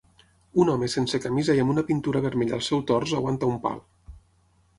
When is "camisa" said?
1.25-1.55